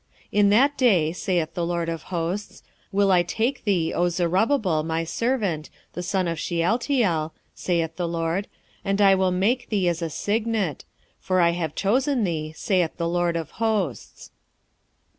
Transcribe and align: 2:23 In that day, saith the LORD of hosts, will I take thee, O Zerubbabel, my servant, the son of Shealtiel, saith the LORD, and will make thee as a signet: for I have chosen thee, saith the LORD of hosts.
2:23 0.33 0.39
In 0.39 0.49
that 0.49 0.77
day, 0.79 1.11
saith 1.11 1.53
the 1.53 1.63
LORD 1.63 1.87
of 1.87 2.01
hosts, 2.09 2.63
will 2.91 3.11
I 3.11 3.21
take 3.21 3.65
thee, 3.65 3.93
O 3.93 4.09
Zerubbabel, 4.09 4.81
my 4.81 5.03
servant, 5.03 5.69
the 5.93 6.01
son 6.01 6.27
of 6.27 6.39
Shealtiel, 6.39 7.33
saith 7.53 7.97
the 7.97 8.07
LORD, 8.07 8.47
and 8.83 8.99
will 8.99 9.29
make 9.29 9.69
thee 9.69 9.87
as 9.87 10.01
a 10.01 10.09
signet: 10.09 10.85
for 11.19 11.39
I 11.39 11.51
have 11.51 11.75
chosen 11.75 12.23
thee, 12.23 12.51
saith 12.55 12.97
the 12.97 13.07
LORD 13.07 13.37
of 13.37 13.51
hosts. 13.61 14.31